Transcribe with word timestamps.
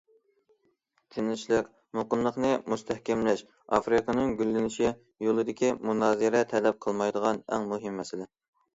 تىنچلىق، 1.15 1.69
مۇقىملىقنى 1.99 2.49
مۇستەھكەملەش 2.73 3.45
ئافرىقىنىڭ 3.79 4.35
گۈللىنىش 4.43 4.81
يولىدىكى 5.29 5.73
مۇنازىرە 5.87 6.47
تەلەپ 6.57 6.85
قىلمايدىغان 6.89 7.47
ئەڭ 7.49 7.73
مۇھىم 7.75 8.05
مەسىلە. 8.05 8.33